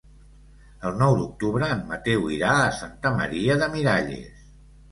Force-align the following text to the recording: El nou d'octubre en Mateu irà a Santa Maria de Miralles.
El 0.89 0.95
nou 1.01 1.17
d'octubre 1.19 1.69
en 1.75 1.85
Mateu 1.93 2.27
irà 2.37 2.55
a 2.63 2.73
Santa 2.81 3.15
Maria 3.21 3.61
de 3.65 3.71
Miralles. 3.77 4.45